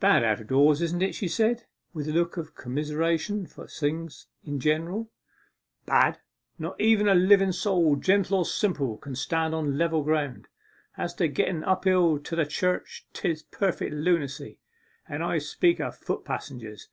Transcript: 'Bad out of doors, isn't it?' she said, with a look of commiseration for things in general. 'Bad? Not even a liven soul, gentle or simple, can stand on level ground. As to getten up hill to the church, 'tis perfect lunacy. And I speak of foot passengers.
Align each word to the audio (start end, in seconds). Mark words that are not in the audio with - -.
'Bad 0.00 0.22
out 0.22 0.38
of 0.38 0.48
doors, 0.48 0.82
isn't 0.82 1.00
it?' 1.00 1.14
she 1.14 1.26
said, 1.26 1.64
with 1.94 2.06
a 2.06 2.12
look 2.12 2.36
of 2.36 2.54
commiseration 2.54 3.46
for 3.46 3.66
things 3.66 4.26
in 4.44 4.60
general. 4.60 5.10
'Bad? 5.86 6.18
Not 6.58 6.78
even 6.78 7.08
a 7.08 7.14
liven 7.14 7.54
soul, 7.54 7.96
gentle 7.96 8.36
or 8.40 8.44
simple, 8.44 8.98
can 8.98 9.14
stand 9.16 9.54
on 9.54 9.78
level 9.78 10.02
ground. 10.04 10.48
As 10.98 11.14
to 11.14 11.26
getten 11.26 11.64
up 11.64 11.84
hill 11.84 12.18
to 12.18 12.36
the 12.36 12.44
church, 12.44 13.06
'tis 13.14 13.44
perfect 13.44 13.94
lunacy. 13.94 14.58
And 15.08 15.22
I 15.22 15.38
speak 15.38 15.80
of 15.80 15.96
foot 15.96 16.22
passengers. 16.26 16.90